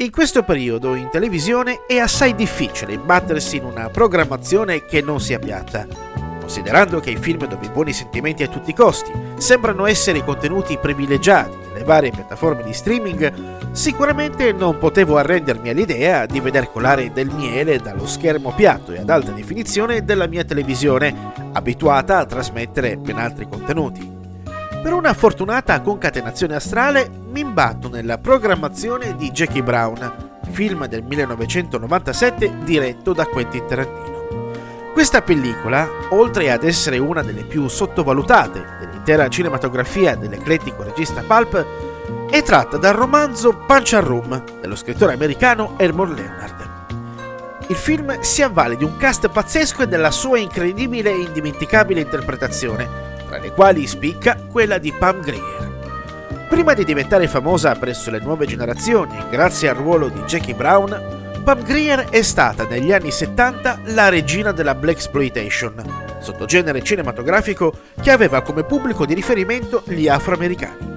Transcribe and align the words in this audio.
In 0.00 0.12
questo 0.12 0.44
periodo 0.44 0.94
in 0.94 1.08
televisione 1.10 1.84
è 1.84 1.98
assai 1.98 2.36
difficile 2.36 2.92
imbattersi 2.92 3.56
in 3.56 3.64
una 3.64 3.88
programmazione 3.88 4.84
che 4.84 5.02
non 5.02 5.20
sia 5.20 5.40
piatta, 5.40 5.88
considerando 6.38 7.00
che 7.00 7.10
i 7.10 7.16
film 7.16 7.48
dove 7.48 7.66
i 7.66 7.70
buoni 7.70 7.92
sentimenti 7.92 8.44
a 8.44 8.46
tutti 8.46 8.70
i 8.70 8.76
costi 8.76 9.10
sembrano 9.38 9.86
essere 9.86 10.18
i 10.18 10.24
contenuti 10.24 10.78
privilegiati 10.78 11.56
nelle 11.72 11.82
varie 11.82 12.12
piattaforme 12.12 12.62
di 12.62 12.72
streaming, 12.72 13.72
sicuramente 13.72 14.52
non 14.52 14.78
potevo 14.78 15.16
arrendermi 15.16 15.68
all'idea 15.68 16.26
di 16.26 16.38
veder 16.38 16.70
colare 16.70 17.10
del 17.12 17.30
miele 17.34 17.80
dallo 17.80 18.06
schermo 18.06 18.52
piatto 18.52 18.92
e 18.92 19.00
ad 19.00 19.10
alta 19.10 19.32
definizione 19.32 20.04
della 20.04 20.28
mia 20.28 20.44
televisione, 20.44 21.32
abituata 21.54 22.18
a 22.18 22.24
trasmettere 22.24 22.96
ben 22.98 23.18
altri 23.18 23.48
contenuti. 23.48 24.17
Per 24.80 24.92
una 24.92 25.12
fortunata 25.12 25.80
concatenazione 25.80 26.54
astrale 26.54 27.10
mi 27.30 27.40
imbatto 27.40 27.88
nella 27.88 28.16
programmazione 28.18 29.16
di 29.16 29.30
Jackie 29.32 29.62
Brown, 29.62 30.40
film 30.52 30.86
del 30.86 31.02
1997 31.02 32.58
diretto 32.62 33.12
da 33.12 33.26
Quentin 33.26 33.66
Tarantino. 33.66 34.16
Questa 34.92 35.20
pellicola, 35.20 35.86
oltre 36.10 36.50
ad 36.50 36.62
essere 36.62 36.98
una 36.98 37.22
delle 37.22 37.42
più 37.42 37.66
sottovalutate 37.66 38.64
dell'intera 38.78 39.28
cinematografia 39.28 40.14
dell'eclettico 40.14 40.84
regista 40.84 41.22
Pulp, 41.26 41.66
è 42.30 42.42
tratta 42.42 42.76
dal 42.76 42.94
romanzo 42.94 43.56
Punch 43.66 43.94
and 43.94 44.06
Room 44.06 44.44
dello 44.60 44.76
scrittore 44.76 45.12
americano 45.14 45.74
Elmore 45.76 46.14
Leonard. 46.14 46.68
Il 47.66 47.76
film 47.76 48.20
si 48.20 48.42
avvale 48.42 48.76
di 48.76 48.84
un 48.84 48.96
cast 48.96 49.28
pazzesco 49.28 49.82
e 49.82 49.88
della 49.88 50.10
sua 50.10 50.38
incredibile 50.38 51.10
e 51.10 51.20
indimenticabile 51.20 52.00
interpretazione, 52.00 53.07
tra 53.28 53.38
le 53.38 53.52
quali 53.52 53.86
spicca 53.86 54.36
quella 54.50 54.78
di 54.78 54.90
Pam 54.92 55.20
Grier. 55.20 56.46
Prima 56.48 56.72
di 56.72 56.84
diventare 56.84 57.28
famosa 57.28 57.74
presso 57.74 58.10
le 58.10 58.20
nuove 58.20 58.46
generazioni, 58.46 59.16
grazie 59.30 59.68
al 59.68 59.76
ruolo 59.76 60.08
di 60.08 60.20
Jackie 60.22 60.54
Brown, 60.54 61.42
Pam 61.44 61.62
Grier 61.62 62.08
è 62.08 62.22
stata 62.22 62.64
negli 62.64 62.92
anni 62.92 63.10
70 63.10 63.80
la 63.86 64.08
regina 64.08 64.50
della 64.50 64.74
Black 64.74 64.96
Exploitation, 64.96 65.74
sottogenere 66.20 66.82
cinematografico 66.82 67.72
che 68.00 68.10
aveva 68.10 68.40
come 68.40 68.64
pubblico 68.64 69.04
di 69.04 69.14
riferimento 69.14 69.82
gli 69.86 70.08
afroamericani. 70.08 70.96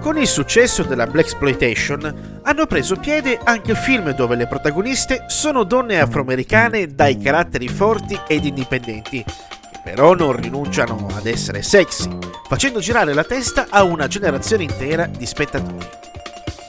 Con 0.00 0.18
il 0.18 0.26
successo 0.26 0.82
della 0.82 1.06
Black 1.06 1.28
Exploitation 1.28 2.40
hanno 2.42 2.66
preso 2.66 2.96
piede 2.96 3.38
anche 3.42 3.74
film 3.74 4.12
dove 4.14 4.36
le 4.36 4.46
protagoniste 4.46 5.24
sono 5.26 5.64
donne 5.64 6.00
afroamericane 6.00 6.94
dai 6.94 7.18
caratteri 7.18 7.68
forti 7.68 8.18
ed 8.26 8.44
indipendenti 8.44 9.24
però 9.82 10.14
non 10.14 10.32
rinunciano 10.32 11.06
ad 11.14 11.26
essere 11.26 11.62
sexy, 11.62 12.08
facendo 12.48 12.80
girare 12.80 13.14
la 13.14 13.24
testa 13.24 13.66
a 13.68 13.82
una 13.82 14.06
generazione 14.06 14.64
intera 14.64 15.06
di 15.06 15.26
spettatori. 15.26 15.88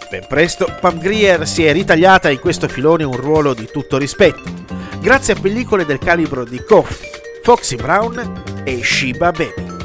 Ben 0.09 0.25
presto 0.27 0.75
Pam 0.79 0.99
Grier 0.99 1.47
si 1.47 1.63
è 1.65 1.71
ritagliata 1.71 2.29
in 2.29 2.39
questo 2.39 2.67
filone 2.67 3.03
un 3.03 3.15
ruolo 3.15 3.53
di 3.53 3.69
tutto 3.71 3.97
rispetto, 3.97 4.43
grazie 4.99 5.33
a 5.33 5.39
pellicole 5.39 5.85
del 5.85 5.99
calibro 5.99 6.43
di 6.43 6.61
Coffee, 6.63 7.09
Foxy 7.43 7.75
Brown 7.75 8.63
e 8.63 8.83
Shiba 8.83 9.31
Baby. 9.31 9.79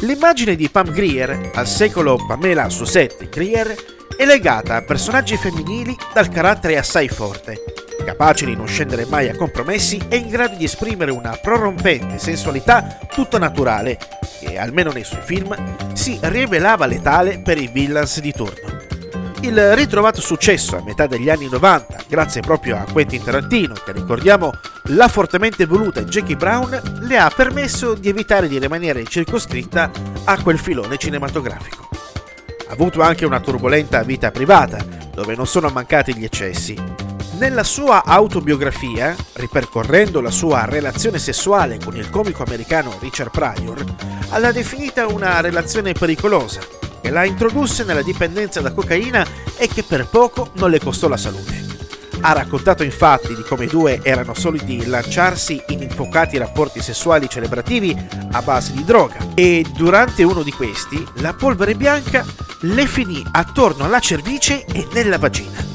L'immagine 0.00 0.56
di 0.56 0.68
Pam 0.68 0.90
Grier, 0.90 1.52
al 1.54 1.68
secolo 1.68 2.18
Pamela 2.26 2.68
Susette 2.68 3.28
Grier, 3.28 3.72
è 4.16 4.24
legata 4.24 4.76
a 4.76 4.82
personaggi 4.82 5.36
femminili 5.36 5.96
dal 6.12 6.28
carattere 6.28 6.76
assai 6.76 7.08
forte, 7.08 7.62
capace 8.02 8.44
di 8.46 8.56
non 8.56 8.66
scendere 8.66 9.06
mai 9.06 9.28
a 9.28 9.36
compromessi 9.36 10.00
e 10.08 10.16
in 10.16 10.28
grado 10.28 10.56
di 10.56 10.64
esprimere 10.64 11.10
una 11.10 11.38
prorompente 11.40 12.18
sensualità 12.18 12.98
tutta 13.12 13.38
naturale, 13.38 13.98
che 14.40 14.58
almeno 14.58 14.90
nei 14.90 15.04
suoi 15.04 15.22
film 15.22 15.54
si 15.94 16.18
rivelava 16.22 16.86
letale 16.86 17.40
per 17.40 17.58
i 17.58 17.68
villains 17.72 18.20
di 18.20 18.32
turno. 18.32 18.80
Il 19.42 19.74
ritrovato 19.74 20.20
successo 20.20 20.76
a 20.76 20.82
metà 20.84 21.08
degli 21.08 21.28
anni 21.28 21.48
90, 21.48 22.04
grazie 22.08 22.40
proprio 22.42 22.76
a 22.76 22.86
Quentin 22.90 23.24
Tarantino, 23.24 23.74
che 23.74 23.90
ricordiamo 23.90 24.52
l'ha 24.84 25.08
fortemente 25.08 25.66
voluta 25.66 26.04
Jackie 26.04 26.36
Brown, 26.36 27.00
le 27.00 27.18
ha 27.18 27.28
permesso 27.34 27.94
di 27.94 28.08
evitare 28.08 28.46
di 28.46 28.60
rimanere 28.60 29.04
circoscritta 29.04 29.90
a 30.24 30.40
quel 30.40 30.58
filone 30.58 30.96
cinematografico. 30.96 31.88
Ha 32.68 32.72
avuto 32.72 33.02
anche 33.02 33.24
una 33.24 33.40
turbolenta 33.40 34.04
vita 34.04 34.30
privata, 34.30 34.78
dove 35.12 35.34
non 35.34 35.46
sono 35.46 35.68
mancati 35.70 36.16
gli 36.16 36.24
eccessi, 36.24 36.76
nella 37.42 37.64
sua 37.64 38.04
autobiografia, 38.04 39.16
ripercorrendo 39.32 40.20
la 40.20 40.30
sua 40.30 40.64
relazione 40.64 41.18
sessuale 41.18 41.80
con 41.84 41.96
il 41.96 42.08
comico 42.08 42.44
americano 42.44 42.96
Richard 43.00 43.32
Pryor, 43.32 43.84
l'ha 44.38 44.52
definita 44.52 45.08
una 45.08 45.40
relazione 45.40 45.92
pericolosa, 45.92 46.60
che 47.00 47.10
la 47.10 47.24
introdusse 47.24 47.82
nella 47.82 48.02
dipendenza 48.02 48.60
da 48.60 48.70
cocaina 48.70 49.26
e 49.56 49.66
che 49.66 49.82
per 49.82 50.06
poco 50.06 50.50
non 50.52 50.70
le 50.70 50.78
costò 50.78 51.08
la 51.08 51.16
salute. 51.16 51.64
Ha 52.20 52.32
raccontato 52.32 52.84
infatti 52.84 53.34
di 53.34 53.42
come 53.42 53.64
i 53.64 53.68
due 53.68 53.98
erano 54.04 54.34
soliti 54.34 54.86
lanciarsi 54.86 55.60
in 55.70 55.82
infuocati 55.82 56.38
rapporti 56.38 56.80
sessuali 56.80 57.28
celebrativi 57.28 58.06
a 58.30 58.40
base 58.42 58.72
di 58.72 58.84
droga 58.84 59.16
e 59.34 59.66
durante 59.74 60.22
uno 60.22 60.44
di 60.44 60.52
questi 60.52 61.04
la 61.14 61.34
polvere 61.34 61.74
bianca 61.74 62.24
le 62.60 62.86
finì 62.86 63.20
attorno 63.32 63.84
alla 63.84 63.98
cervice 63.98 64.64
e 64.64 64.86
nella 64.92 65.18
vagina 65.18 65.71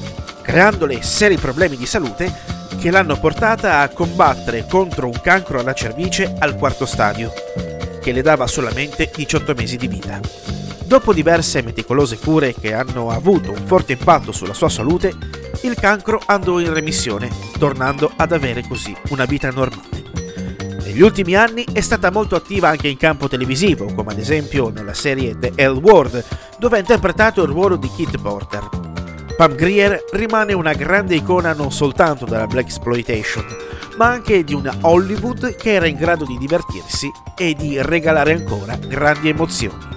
creandole 0.47 1.01
seri 1.01 1.35
problemi 1.35 1.75
di 1.75 1.85
salute 1.85 2.33
che 2.79 2.89
l'hanno 2.89 3.19
portata 3.19 3.81
a 3.81 3.89
combattere 3.89 4.65
contro 4.65 5.07
un 5.07 5.19
cancro 5.21 5.59
alla 5.59 5.73
cervice 5.73 6.35
al 6.39 6.55
quarto 6.55 6.85
stadio, 6.85 7.33
che 8.01 8.13
le 8.13 8.21
dava 8.21 8.47
solamente 8.47 9.11
18 9.13 9.53
mesi 9.53 9.75
di 9.75 9.89
vita. 9.89 10.21
Dopo 10.85 11.11
diverse 11.11 11.61
meticolose 11.61 12.17
cure 12.17 12.53
che 12.53 12.73
hanno 12.73 13.09
avuto 13.09 13.51
un 13.51 13.61
forte 13.65 13.91
impatto 13.91 14.31
sulla 14.31 14.53
sua 14.53 14.69
salute, 14.69 15.13
il 15.63 15.75
cancro 15.75 16.21
andò 16.25 16.59
in 16.59 16.73
remissione, 16.73 17.29
tornando 17.59 18.09
ad 18.15 18.31
avere 18.31 18.65
così 18.65 18.95
una 19.09 19.25
vita 19.25 19.51
normale. 19.51 20.05
Negli 20.81 21.01
ultimi 21.01 21.35
anni 21.35 21.65
è 21.73 21.81
stata 21.81 22.09
molto 22.09 22.37
attiva 22.37 22.69
anche 22.69 22.87
in 22.87 22.95
campo 22.95 23.27
televisivo, 23.27 23.93
come 23.93 24.13
ad 24.13 24.19
esempio 24.19 24.69
nella 24.69 24.93
serie 24.93 25.37
The 25.37 25.67
L 25.67 25.75
World, 25.75 26.23
dove 26.57 26.77
ha 26.77 26.79
interpretato 26.79 27.43
il 27.43 27.49
ruolo 27.49 27.75
di 27.75 27.89
Kit 27.93 28.17
Porter. 28.21 28.76
Pam 29.37 29.53
Grier 29.53 30.03
rimane 30.13 30.53
una 30.53 30.73
grande 30.73 31.13
icona 31.13 31.53
non 31.53 31.71
soltanto 31.71 32.25
della 32.25 32.47
Black 32.47 32.65
Exploitation, 32.65 33.45
ma 33.95 34.07
anche 34.07 34.43
di 34.43 34.55
una 34.55 34.75
Hollywood 34.81 35.55
che 35.55 35.73
era 35.73 35.85
in 35.85 35.95
grado 35.95 36.25
di 36.25 36.39
divertirsi 36.39 37.07
e 37.37 37.53
di 37.53 37.79
regalare 37.79 38.33
ancora 38.33 38.75
grandi 38.77 39.29
emozioni. 39.29 39.96